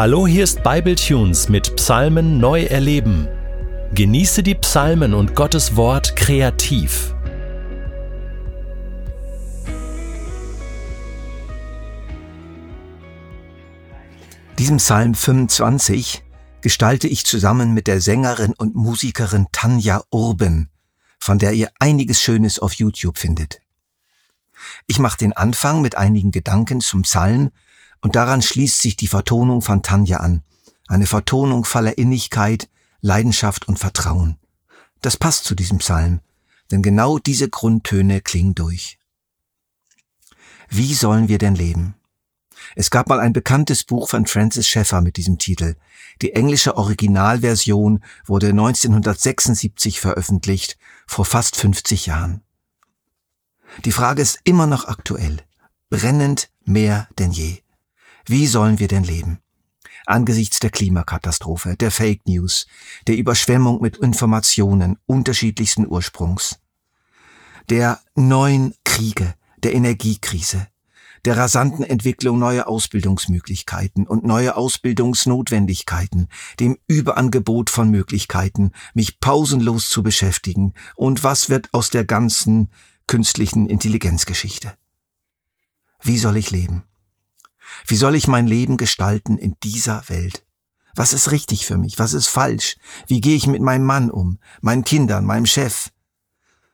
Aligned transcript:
Hallo, 0.00 0.26
hier 0.26 0.44
ist 0.44 0.62
Bibletunes 0.62 1.50
mit 1.50 1.76
Psalmen 1.76 2.38
neu 2.38 2.62
erleben. 2.62 3.28
Genieße 3.92 4.42
die 4.42 4.54
Psalmen 4.54 5.12
und 5.12 5.36
Gottes 5.36 5.76
Wort 5.76 6.16
kreativ. 6.16 7.14
Diesen 14.58 14.78
Psalm 14.78 15.14
25 15.14 16.24
gestalte 16.62 17.06
ich 17.06 17.26
zusammen 17.26 17.74
mit 17.74 17.86
der 17.86 18.00
Sängerin 18.00 18.54
und 18.54 18.74
Musikerin 18.74 19.48
Tanja 19.52 20.02
Urben, 20.10 20.70
von 21.18 21.38
der 21.38 21.52
ihr 21.52 21.68
einiges 21.78 22.22
Schönes 22.22 22.58
auf 22.58 22.72
YouTube 22.72 23.18
findet. 23.18 23.60
Ich 24.86 24.98
mache 24.98 25.18
den 25.18 25.34
Anfang 25.34 25.82
mit 25.82 25.96
einigen 25.96 26.30
Gedanken 26.30 26.80
zum 26.80 27.02
Psalm 27.02 27.50
und 28.00 28.16
daran 28.16 28.42
schließt 28.42 28.80
sich 28.80 28.96
die 28.96 29.06
Vertonung 29.06 29.62
von 29.62 29.82
Tanja 29.82 30.18
an. 30.18 30.42
Eine 30.88 31.06
Vertonung 31.06 31.64
voller 31.64 31.98
Innigkeit, 31.98 32.68
Leidenschaft 33.00 33.68
und 33.68 33.78
Vertrauen. 33.78 34.38
Das 35.02 35.16
passt 35.16 35.44
zu 35.44 35.54
diesem 35.54 35.78
Psalm, 35.78 36.20
denn 36.70 36.82
genau 36.82 37.18
diese 37.18 37.48
Grundtöne 37.48 38.20
klingen 38.20 38.54
durch. 38.54 38.98
Wie 40.68 40.94
sollen 40.94 41.28
wir 41.28 41.38
denn 41.38 41.54
leben? 41.54 41.94
Es 42.76 42.90
gab 42.90 43.08
mal 43.08 43.20
ein 43.20 43.32
bekanntes 43.32 43.84
Buch 43.84 44.08
von 44.08 44.26
Francis 44.26 44.68
Schaeffer 44.68 45.00
mit 45.00 45.16
diesem 45.16 45.38
Titel. 45.38 45.76
Die 46.22 46.34
englische 46.34 46.76
Originalversion 46.76 48.04
wurde 48.26 48.48
1976 48.50 50.00
veröffentlicht, 50.00 50.78
vor 51.06 51.24
fast 51.24 51.56
50 51.56 52.06
Jahren. 52.06 52.42
Die 53.84 53.92
Frage 53.92 54.22
ist 54.22 54.40
immer 54.44 54.66
noch 54.66 54.84
aktuell, 54.86 55.38
brennend 55.88 56.50
mehr 56.64 57.08
denn 57.18 57.32
je. 57.32 57.62
Wie 58.26 58.46
sollen 58.46 58.78
wir 58.78 58.88
denn 58.88 59.04
leben? 59.04 59.38
Angesichts 60.06 60.58
der 60.60 60.70
Klimakatastrophe, 60.70 61.76
der 61.76 61.90
Fake 61.90 62.26
News, 62.26 62.66
der 63.06 63.16
Überschwemmung 63.16 63.80
mit 63.80 63.98
Informationen 63.98 64.98
unterschiedlichsten 65.06 65.86
Ursprungs, 65.86 66.58
der 67.68 68.00
neuen 68.14 68.74
Kriege, 68.84 69.34
der 69.62 69.74
Energiekrise, 69.74 70.66
der 71.24 71.36
rasanten 71.36 71.84
Entwicklung 71.84 72.38
neuer 72.38 72.66
Ausbildungsmöglichkeiten 72.66 74.06
und 74.06 74.24
neue 74.24 74.56
Ausbildungsnotwendigkeiten, 74.56 76.28
dem 76.58 76.78
Überangebot 76.86 77.68
von 77.70 77.90
Möglichkeiten, 77.90 78.72
mich 78.94 79.20
pausenlos 79.20 79.90
zu 79.90 80.02
beschäftigen 80.02 80.72
und 80.96 81.22
was 81.22 81.50
wird 81.50 81.68
aus 81.72 81.90
der 81.90 82.04
ganzen 82.04 82.70
künstlichen 83.06 83.68
Intelligenzgeschichte? 83.68 84.72
Wie 86.02 86.18
soll 86.18 86.36
ich 86.38 86.50
leben? 86.50 86.84
Wie 87.86 87.96
soll 87.96 88.14
ich 88.14 88.28
mein 88.28 88.46
Leben 88.46 88.76
gestalten 88.76 89.38
in 89.38 89.56
dieser 89.62 90.08
Welt? 90.08 90.44
Was 90.94 91.12
ist 91.12 91.30
richtig 91.30 91.66
für 91.66 91.78
mich? 91.78 91.98
Was 91.98 92.12
ist 92.12 92.28
falsch? 92.28 92.76
Wie 93.06 93.20
gehe 93.20 93.36
ich 93.36 93.46
mit 93.46 93.62
meinem 93.62 93.84
Mann 93.84 94.10
um, 94.10 94.38
meinen 94.60 94.84
Kindern, 94.84 95.24
meinem 95.24 95.46
Chef? 95.46 95.90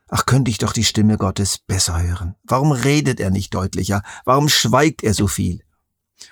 Ach, 0.09 0.25
könnte 0.25 0.51
ich 0.51 0.59
doch 0.59 0.73
die 0.73 0.85
Stimme 0.85 1.19
Gottes 1.19 1.59
besser 1.59 2.01
hören. 2.01 2.37
Warum 2.45 2.71
redet 2.73 3.19
er 3.21 3.31
nicht 3.31 3.53
deutlicher? 3.55 4.03
Warum 4.25 4.49
schweigt 4.49 5.03
er 5.03 5.15
so 5.15 5.27
viel? 5.27 5.63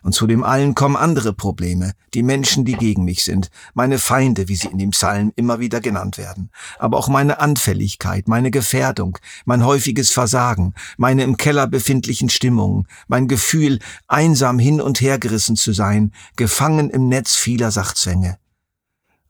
Und 0.03 0.15
zu 0.15 0.27
dem 0.27 0.43
allen 0.45 0.75
kommen 0.75 0.97
andere 0.97 1.33
Probleme, 1.33 1.93
die 2.15 2.23
Menschen, 2.23 2.65
die 2.65 2.75
gegen 2.75 3.05
mich 3.05 3.25
sind, 3.25 3.51
meine 3.75 3.99
Feinde, 3.99 4.49
wie 4.49 4.57
sie 4.57 4.69
in 4.69 4.79
dem 4.79 4.91
Psalm 4.91 5.33
immer 5.37 5.61
wieder 5.61 5.81
genannt 5.81 6.19
werden, 6.19 6.51
aber 6.79 6.99
auch 6.99 7.09
meine 7.09 7.41
Anfälligkeit, 7.41 8.29
meine 8.29 8.51
Gefährdung, 8.51 9.19
mein 9.45 9.65
häufiges 9.65 10.11
Versagen, 10.11 10.75
meine 10.97 11.23
im 11.23 11.37
Keller 11.37 11.67
befindlichen 11.67 12.29
Stimmungen, 12.29 12.87
mein 13.09 13.29
Gefühl, 13.29 13.79
einsam 14.09 14.59
hin 14.59 14.81
und 14.81 15.01
her 15.01 15.19
gerissen 15.19 15.57
zu 15.57 15.73
sein, 15.73 16.13
gefangen 16.37 16.91
im 16.91 17.09
Netz 17.09 17.37
vieler 17.37 17.71
Sachzwänge. 17.71 18.39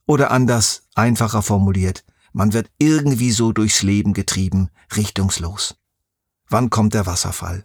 Oder 0.06 0.30
anders, 0.30 0.82
einfacher 0.94 1.42
formuliert, 1.42 2.04
man 2.32 2.52
wird 2.52 2.70
irgendwie 2.78 3.30
so 3.30 3.52
durchs 3.52 3.82
Leben 3.82 4.12
getrieben, 4.12 4.68
richtungslos. 4.96 5.76
Wann 6.48 6.68
kommt 6.68 6.94
der 6.94 7.06
Wasserfall? 7.06 7.64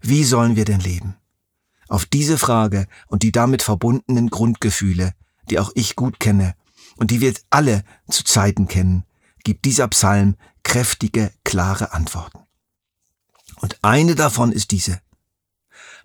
Wie 0.00 0.24
sollen 0.24 0.56
wir 0.56 0.64
denn 0.64 0.80
leben? 0.80 1.16
Auf 1.88 2.06
diese 2.06 2.38
Frage 2.38 2.86
und 3.08 3.22
die 3.22 3.32
damit 3.32 3.62
verbundenen 3.62 4.30
Grundgefühle, 4.30 5.12
die 5.50 5.58
auch 5.58 5.70
ich 5.74 5.96
gut 5.96 6.20
kenne 6.20 6.54
und 6.96 7.10
die 7.10 7.20
wir 7.20 7.34
alle 7.50 7.84
zu 8.08 8.24
Zeiten 8.24 8.68
kennen, 8.68 9.04
gibt 9.44 9.64
dieser 9.64 9.88
Psalm 9.88 10.36
kräftige, 10.62 11.32
klare 11.44 11.92
Antworten. 11.92 12.40
Und 13.60 13.78
eine 13.82 14.14
davon 14.14 14.52
ist 14.52 14.70
diese. 14.70 15.00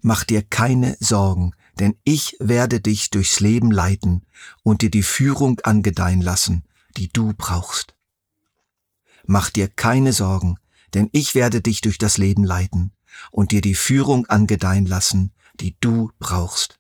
Mach 0.02 0.24
dir 0.24 0.44
keine 0.44 0.98
Sorgen, 1.00 1.54
denn 1.80 1.96
ich 2.04 2.36
werde 2.40 2.82
dich 2.82 3.10
durchs 3.10 3.40
Leben 3.40 3.72
leiten 3.72 4.26
und 4.64 4.82
dir 4.82 4.92
die 4.92 5.04
Führung 5.04 5.60
angedeihen 5.62 6.22
lassen, 6.22 6.64
die 6.98 7.10
du 7.10 7.34
brauchst. 7.38 7.96
Mach 9.26 9.50
dir 9.50 9.68
keine 9.68 10.14
Sorgen, 10.14 10.58
denn 10.94 11.10
ich 11.12 11.36
werde 11.36 11.62
dich 11.62 11.82
durch 11.82 11.98
das 11.98 12.18
Leben 12.18 12.44
leiten 12.44 12.94
und 13.32 13.52
dir 13.52 13.62
die 13.62 13.76
Führung 13.76 14.26
angedeihen 14.28 14.86
lassen, 14.86 15.34
die 15.60 15.76
du 15.80 16.12
brauchst. 16.20 16.80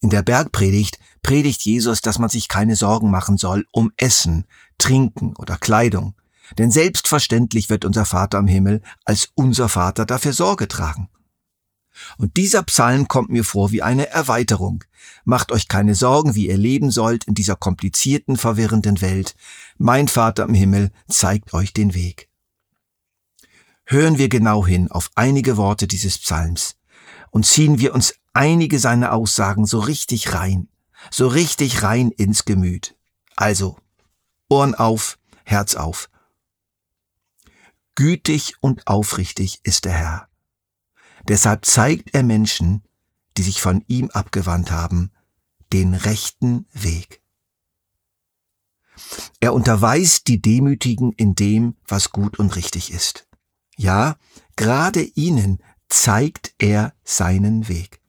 In 0.00 0.10
der 0.10 0.22
Bergpredigt 0.22 0.98
predigt 1.22 1.62
Jesus, 1.62 2.00
dass 2.00 2.18
man 2.18 2.28
sich 2.28 2.48
keine 2.48 2.76
Sorgen 2.76 3.10
machen 3.10 3.38
soll 3.38 3.66
um 3.72 3.92
Essen, 3.96 4.46
Trinken 4.78 5.36
oder 5.36 5.56
Kleidung, 5.56 6.14
denn 6.58 6.70
selbstverständlich 6.70 7.70
wird 7.70 7.84
unser 7.84 8.04
Vater 8.04 8.38
im 8.38 8.48
Himmel 8.48 8.82
als 9.04 9.28
unser 9.34 9.68
Vater 9.68 10.04
dafür 10.04 10.32
Sorge 10.32 10.66
tragen. 10.66 11.08
Und 12.16 12.36
dieser 12.36 12.62
Psalm 12.64 13.06
kommt 13.06 13.30
mir 13.30 13.44
vor 13.44 13.70
wie 13.70 13.82
eine 13.82 14.08
Erweiterung. 14.08 14.82
Macht 15.24 15.52
euch 15.52 15.68
keine 15.68 15.94
Sorgen, 15.94 16.34
wie 16.34 16.48
ihr 16.48 16.56
leben 16.56 16.90
sollt 16.90 17.24
in 17.24 17.34
dieser 17.34 17.54
komplizierten, 17.54 18.36
verwirrenden 18.36 19.00
Welt. 19.00 19.34
Mein 19.78 20.08
Vater 20.08 20.44
im 20.44 20.54
Himmel 20.54 20.90
zeigt 21.08 21.54
euch 21.54 21.72
den 21.72 21.94
Weg. 21.94 22.28
Hören 23.84 24.18
wir 24.18 24.28
genau 24.28 24.66
hin 24.66 24.90
auf 24.90 25.10
einige 25.14 25.56
Worte 25.56 25.86
dieses 25.86 26.18
Psalms 26.18 26.76
und 27.32 27.46
ziehen 27.46 27.80
wir 27.80 27.94
uns 27.94 28.14
einige 28.34 28.78
seiner 28.78 29.12
Aussagen 29.12 29.66
so 29.66 29.80
richtig 29.80 30.34
rein, 30.34 30.68
so 31.10 31.26
richtig 31.26 31.82
rein 31.82 32.10
ins 32.10 32.44
Gemüt. 32.44 32.94
Also, 33.34 33.78
Ohren 34.48 34.74
auf, 34.74 35.18
Herz 35.44 35.74
auf. 35.74 36.08
Gütig 37.94 38.54
und 38.60 38.86
aufrichtig 38.86 39.60
ist 39.64 39.86
der 39.86 39.92
Herr. 39.92 40.28
Deshalb 41.26 41.64
zeigt 41.64 42.14
er 42.14 42.22
Menschen, 42.22 42.82
die 43.36 43.42
sich 43.42 43.62
von 43.62 43.82
ihm 43.86 44.10
abgewandt 44.10 44.70
haben, 44.70 45.10
den 45.72 45.94
rechten 45.94 46.66
Weg. 46.72 47.22
Er 49.40 49.54
unterweist 49.54 50.28
die 50.28 50.42
Demütigen 50.42 51.12
in 51.12 51.34
dem, 51.34 51.76
was 51.88 52.10
gut 52.10 52.38
und 52.38 52.56
richtig 52.56 52.92
ist. 52.92 53.26
Ja, 53.76 54.16
gerade 54.56 55.00
ihnen 55.02 55.62
zeigt 55.92 56.54
er 56.58 56.94
seinen 57.04 57.68
Weg. 57.68 58.00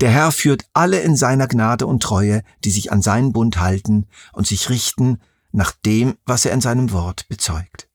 Der 0.00 0.10
Herr 0.10 0.32
führt 0.32 0.68
alle 0.72 1.00
in 1.00 1.16
seiner 1.16 1.48
Gnade 1.48 1.86
und 1.86 2.02
Treue, 2.02 2.42
die 2.64 2.70
sich 2.70 2.92
an 2.92 3.02
seinen 3.02 3.32
Bund 3.32 3.58
halten 3.58 4.06
und 4.32 4.46
sich 4.46 4.70
richten 4.70 5.20
nach 5.50 5.72
dem, 5.72 6.16
was 6.24 6.44
er 6.44 6.52
in 6.52 6.60
seinem 6.60 6.92
Wort 6.92 7.28
bezeugt. 7.28 7.88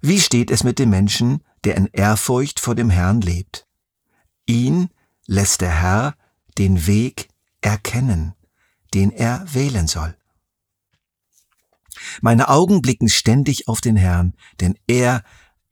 Wie 0.00 0.20
steht 0.20 0.50
es 0.50 0.64
mit 0.64 0.78
dem 0.78 0.90
Menschen, 0.90 1.44
der 1.64 1.76
in 1.76 1.86
Ehrfurcht 1.86 2.58
vor 2.58 2.74
dem 2.74 2.90
Herrn 2.90 3.20
lebt? 3.20 3.66
Ihn 4.46 4.88
lässt 5.26 5.60
der 5.60 5.80
Herr 5.80 6.16
den 6.58 6.86
Weg 6.86 7.28
erkennen, 7.60 8.34
den 8.94 9.10
er 9.12 9.44
wählen 9.52 9.86
soll. 9.86 10.16
Meine 12.20 12.48
Augen 12.48 12.82
blicken 12.82 13.08
ständig 13.08 13.68
auf 13.68 13.80
den 13.80 13.96
Herrn, 13.96 14.34
denn 14.60 14.76
er 14.88 15.22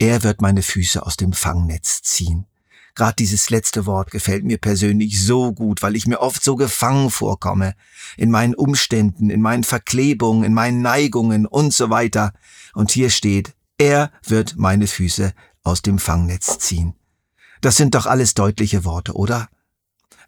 er 0.01 0.23
wird 0.23 0.41
meine 0.41 0.63
Füße 0.63 1.05
aus 1.05 1.17
dem 1.17 1.35
Fangnetz 1.35 2.01
ziehen. 2.03 2.47
Gerade 2.95 3.17
dieses 3.17 3.51
letzte 3.51 3.85
Wort 3.85 4.11
gefällt 4.11 4.45
mir 4.45 4.59
persönlich 4.59 5.23
so 5.23 5.53
gut, 5.53 5.83
weil 5.83 5.95
ich 5.95 6.07
mir 6.07 6.21
oft 6.21 6.43
so 6.43 6.57
gefangen 6.57 7.11
vorkomme. 7.11 7.75
In 8.17 8.31
meinen 8.31 8.55
Umständen, 8.55 9.31
in 9.31 9.43
meinen 9.43 9.63
Verklebungen, 9.63 10.43
in 10.43 10.55
meinen 10.55 10.81
Neigungen 10.81 11.47
und 11.47 11.75
so 11.75 11.91
weiter. 11.91 12.33
Und 12.75 12.91
hier 12.91 13.11
steht, 13.11 13.55
er 13.79 14.11
wird 14.27 14.57
meine 14.57 14.87
Füße 14.87 15.35
aus 15.63 15.83
dem 15.83 15.99
Fangnetz 15.99 16.59
ziehen. 16.59 16.95
Das 17.61 17.77
sind 17.77 17.95
doch 17.95 18.07
alles 18.07 18.33
deutliche 18.33 18.87
Worte, 18.87 19.13
oder? 19.13 19.49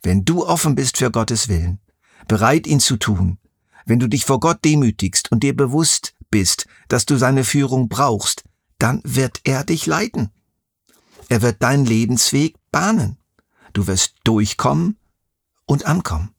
Wenn 0.03 0.27
du 0.27 0.47
offen 0.47 0.75
bist 0.75 0.99
für 0.99 1.11
Gottes 1.11 1.49
Willen, 1.49 1.81
bereit 2.29 2.67
ihn 2.67 2.79
zu 2.79 2.99
tun, 2.99 3.39
wenn 3.87 3.99
du 3.99 4.07
dich 4.07 4.27
vor 4.27 4.39
Gott 4.39 4.65
demütigst 4.65 5.33
und 5.33 5.43
dir 5.43 5.57
bewusst 5.57 6.15
bist, 6.31 6.67
dass 6.89 7.07
du 7.07 7.17
seine 7.17 7.45
Führung 7.45 7.89
brauchst, 7.89 8.45
dann 8.83 9.01
wird 9.05 9.41
er 9.45 9.63
dich 9.63 9.87
leiten. 9.87 10.31
Er 11.29 11.41
wird 11.41 11.63
deinen 11.63 11.87
Lebensweg 11.87 12.57
bahnen. 12.73 13.17
Du 13.73 13.87
wirst 13.87 14.17
durchkommen 14.25 14.99
und 15.67 15.87
ankommen. 15.87 16.35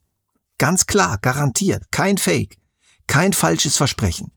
Ganz 0.58 0.86
klar, 0.86 1.18
garantiert, 1.20 1.92
kein 1.92 2.18
Fake, 2.18 2.58
kein 3.08 3.32
falsches 3.32 3.78
Versprechen. 3.78 4.34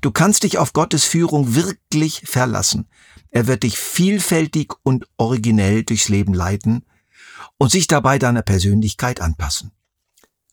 Du 0.00 0.10
kannst 0.10 0.44
dich 0.44 0.56
auf 0.56 0.72
Gottes 0.72 1.04
Führung 1.04 1.54
wirklich 1.54 2.22
verlassen. 2.24 2.88
Er 3.30 3.46
wird 3.46 3.64
dich 3.64 3.78
vielfältig 3.78 4.72
und 4.82 5.06
originell 5.18 5.84
durchs 5.84 6.08
Leben 6.08 6.32
leiten 6.32 6.86
und 7.58 7.70
sich 7.70 7.86
dabei 7.86 8.18
deiner 8.18 8.42
Persönlichkeit 8.42 9.20
anpassen. 9.20 9.72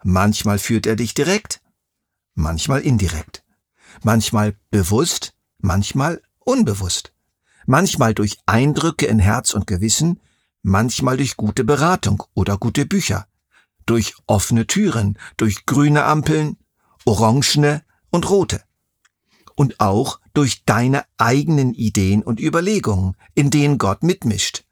Manchmal 0.03 0.59
führt 0.59 0.85
er 0.85 0.97
dich 0.97 1.13
direkt, 1.13 1.61
manchmal 2.35 2.81
indirekt, 2.81 3.43
manchmal 4.03 4.57
bewusst, 4.69 5.33
manchmal 5.59 6.21
unbewusst, 6.49 7.13
manchmal 7.67 8.15
durch 8.15 8.39
Eindrücke 8.47 9.05
in 9.05 9.19
Herz 9.19 9.53
und 9.53 9.67
Gewissen, 9.67 10.19
manchmal 10.63 11.17
durch 11.17 11.37
gute 11.37 11.63
Beratung 11.63 12.23
oder 12.33 12.57
gute 12.57 12.87
Bücher, 12.87 13.27
durch 13.85 14.15
offene 14.25 14.65
Türen, 14.65 15.19
durch 15.37 15.67
grüne 15.67 16.05
Ampeln, 16.05 16.57
orangene 17.05 17.83
und 18.09 18.29
rote. 18.29 18.63
Und 19.53 19.79
auch 19.79 20.19
durch 20.33 20.63
deine 20.65 21.03
eigenen 21.17 21.75
Ideen 21.75 22.23
und 22.23 22.39
Überlegungen, 22.39 23.15
in 23.35 23.51
denen 23.51 23.77
Gott 23.77 24.01
mitmischt. 24.01 24.63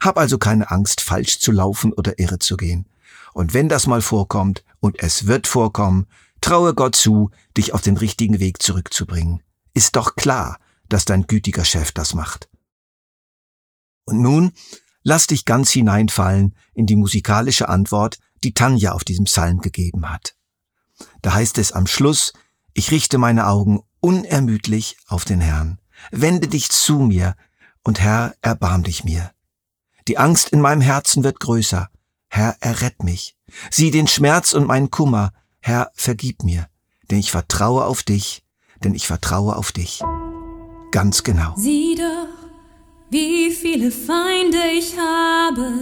Hab 0.00 0.18
also 0.18 0.38
keine 0.38 0.70
Angst, 0.70 1.00
falsch 1.00 1.40
zu 1.40 1.50
laufen 1.50 1.92
oder 1.92 2.18
irre 2.20 2.38
zu 2.38 2.56
gehen. 2.56 2.86
Und 3.32 3.54
wenn 3.54 3.68
das 3.68 3.88
mal 3.88 4.02
vorkommt, 4.02 4.64
und 4.78 5.02
es 5.02 5.26
wird 5.26 5.46
vorkommen, 5.48 6.06
traue 6.40 6.74
Gott 6.74 6.94
zu, 6.94 7.30
dich 7.56 7.74
auf 7.74 7.82
den 7.82 7.96
richtigen 7.96 8.38
Weg 8.38 8.62
zurückzubringen. 8.62 9.42
Ist 9.74 9.96
doch 9.96 10.16
klar, 10.16 10.58
dass 10.88 11.04
dein 11.04 11.26
gütiger 11.26 11.64
Chef 11.64 11.92
das 11.92 12.14
macht. 12.14 12.48
Und 14.04 14.20
nun 14.20 14.52
lass 15.02 15.26
dich 15.26 15.44
ganz 15.44 15.70
hineinfallen 15.70 16.56
in 16.74 16.86
die 16.86 16.96
musikalische 16.96 17.68
Antwort, 17.68 18.18
die 18.42 18.54
Tanja 18.54 18.92
auf 18.92 19.04
diesem 19.04 19.24
Psalm 19.26 19.60
gegeben 19.60 20.10
hat. 20.10 20.36
Da 21.22 21.34
heißt 21.34 21.58
es 21.58 21.72
am 21.72 21.86
Schluss, 21.86 22.32
ich 22.74 22.90
richte 22.90 23.18
meine 23.18 23.46
Augen 23.46 23.80
unermüdlich 24.00 24.96
auf 25.06 25.24
den 25.24 25.40
Herrn. 25.40 25.80
Wende 26.10 26.48
dich 26.48 26.70
zu 26.70 26.98
mir, 26.98 27.36
und 27.82 28.00
Herr, 28.00 28.34
erbarm 28.42 28.82
dich 28.82 29.04
mir. 29.04 29.32
Die 30.08 30.18
Angst 30.18 30.50
in 30.50 30.60
meinem 30.60 30.80
Herzen 30.80 31.24
wird 31.24 31.40
größer. 31.40 31.88
Herr, 32.28 32.56
errett 32.60 33.02
mich. 33.02 33.36
Sieh 33.70 33.90
den 33.90 34.06
Schmerz 34.06 34.52
und 34.52 34.66
meinen 34.66 34.90
Kummer. 34.90 35.32
Herr, 35.60 35.90
vergib 35.94 36.42
mir. 36.42 36.68
Denn 37.10 37.18
ich 37.18 37.30
vertraue 37.30 37.84
auf 37.84 38.02
dich, 38.02 38.42
denn 38.82 38.94
ich 38.94 39.06
vertraue 39.06 39.56
auf 39.56 39.72
dich. 39.72 40.02
Ganz 40.90 41.22
genau. 41.22 41.54
Sieh 41.56 41.94
doch, 41.96 42.28
wie 43.10 43.50
viele 43.50 43.90
Feinde 43.90 44.58
ich 44.72 44.96
habe, 44.98 45.72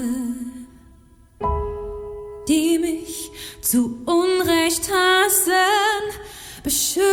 die 2.49 2.79
mich 2.79 3.31
zu 3.63 3.99
Unrecht 4.05 4.91
hassen. 4.91 5.53
Beschütze 6.63 7.05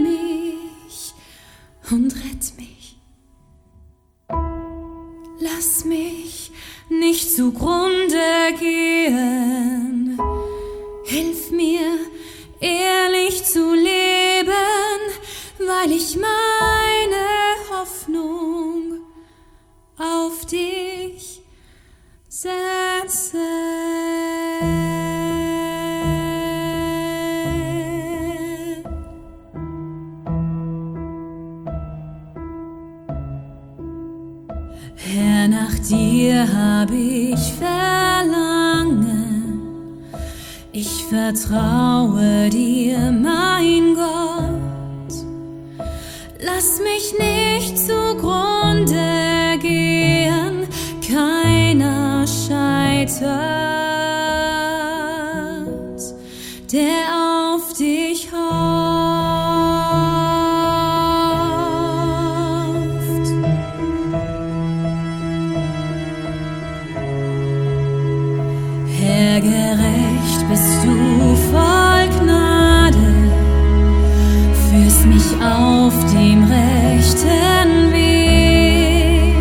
mich 0.00 1.14
und 1.90 2.14
rett 2.14 2.52
mich. 2.56 2.98
Lass 5.38 5.84
mich 5.84 6.52
nicht 6.88 7.34
zugrunde 7.34 8.54
gehen. 8.58 10.18
Hilf 11.04 11.50
mir, 11.50 11.98
ehrlich 12.60 13.44
zu 13.44 13.74
leben, 13.74 13.95
weil 15.86 15.94
ich 15.94 16.16
meine 16.16 17.24
Hoffnung 17.70 19.00
auf 19.96 20.44
dich 20.46 21.42
setze. 22.28 23.38
Herr, 34.96 35.48
nach 35.48 35.78
dir 35.88 36.48
hab 36.52 36.90
ich 36.90 37.52
Verlangen. 37.52 39.04
Ich 40.72 41.04
vertraue 41.04 42.50
dir, 42.50 43.12
mein 43.12 43.94
Gott. 43.94 44.55
Lass 46.56 46.80
mich 46.80 47.12
nicht 47.18 47.76
zugrunde 47.76 49.58
gehen, 49.60 50.66
keiner 51.06 52.26
scheitert, 52.26 53.36
der 56.72 57.52
auf 57.52 57.74
dich 57.74 58.32
hofft. 58.32 58.75
Auf 75.86 76.04
dem 76.12 76.42
rechten 76.42 77.92
Weg. 77.92 79.34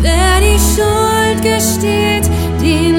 Wer 0.00 0.40
die 0.40 0.58
Schuld 0.70 1.42
gesteht, 1.42 2.30
den 2.60 2.97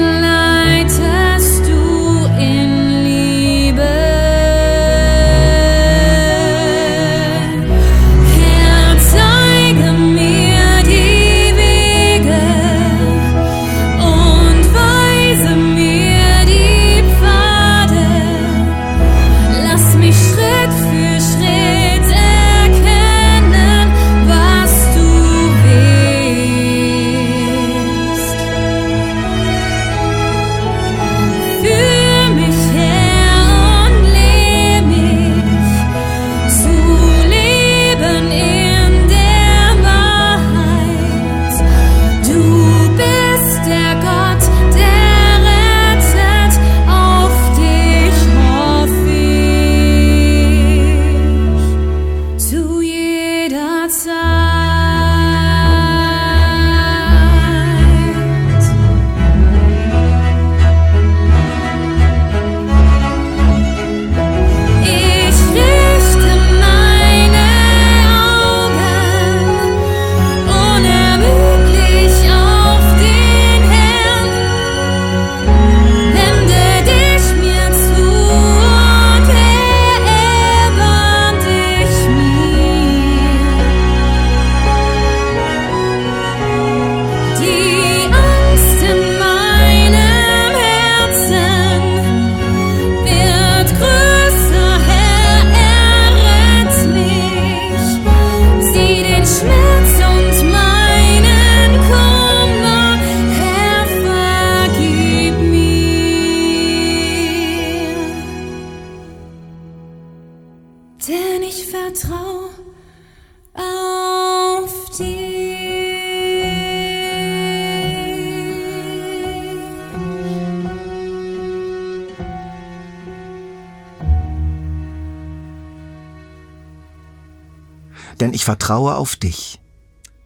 Denn 128.20 128.34
ich 128.34 128.44
vertraue 128.44 128.96
auf 128.96 129.16
dich. 129.16 129.60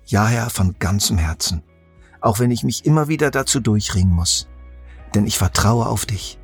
Ja, 0.04 0.26
Herr, 0.26 0.50
von 0.50 0.74
ganzem 0.80 1.16
Herzen. 1.16 1.62
Auch 2.20 2.40
wenn 2.40 2.50
ich 2.50 2.64
mich 2.64 2.84
immer 2.84 3.06
wieder 3.06 3.30
dazu 3.30 3.60
durchringen 3.60 4.12
muss. 4.12 4.48
Denn 5.14 5.26
ich 5.28 5.38
vertraue 5.38 5.86
auf 5.86 6.04
dich. 6.04 6.38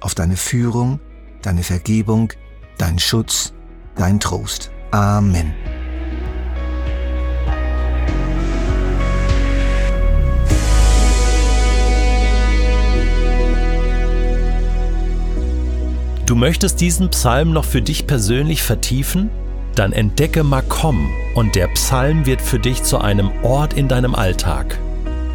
Auf 0.00 0.14
deine 0.14 0.38
Führung, 0.38 0.98
deine 1.42 1.62
Vergebung, 1.62 2.32
deinen 2.78 2.98
Schutz, 2.98 3.52
deinen 3.96 4.18
Trost. 4.18 4.70
Amen. 4.92 5.52
Du 16.24 16.34
möchtest 16.34 16.80
diesen 16.80 17.10
Psalm 17.10 17.52
noch 17.52 17.66
für 17.66 17.82
dich 17.82 18.06
persönlich 18.06 18.62
vertiefen? 18.62 19.28
Dann 19.74 19.92
entdecke 19.92 20.44
Makom 20.44 21.10
und 21.34 21.54
der 21.54 21.68
Psalm 21.68 22.26
wird 22.26 22.42
für 22.42 22.58
dich 22.58 22.82
zu 22.82 22.98
einem 22.98 23.30
Ort 23.42 23.72
in 23.74 23.88
deinem 23.88 24.14
Alltag. 24.14 24.78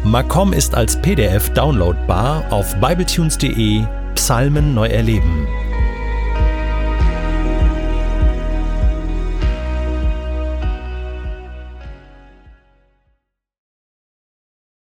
Makom 0.04 0.52
ist 0.52 0.74
als 0.74 1.00
PDF 1.02 1.50
downloadbar 1.50 2.44
auf 2.50 2.76
bibletunes.de 2.80 3.82
Psalmen 4.14 4.74
neu 4.74 4.86
erleben. 4.86 5.48